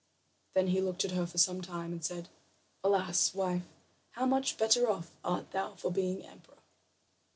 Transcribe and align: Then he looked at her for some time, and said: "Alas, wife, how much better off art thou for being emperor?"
Then 0.55 0.69
he 0.69 0.81
looked 0.81 1.05
at 1.05 1.11
her 1.11 1.27
for 1.27 1.37
some 1.37 1.61
time, 1.61 1.91
and 1.91 2.03
said: 2.03 2.27
"Alas, 2.83 3.35
wife, 3.35 3.67
how 4.13 4.25
much 4.25 4.57
better 4.57 4.89
off 4.89 5.11
art 5.23 5.51
thou 5.51 5.75
for 5.75 5.91
being 5.91 6.23
emperor?" 6.25 6.57